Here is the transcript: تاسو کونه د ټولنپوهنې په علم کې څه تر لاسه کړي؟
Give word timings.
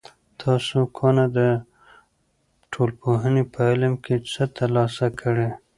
تاسو 0.41 0.79
کونه 0.97 1.23
د 1.37 1.39
ټولنپوهنې 2.71 3.43
په 3.53 3.59
علم 3.69 3.93
کې 4.03 4.15
څه 4.31 4.43
تر 4.55 4.69
لاسه 4.77 5.05
کړي؟ 5.19 5.49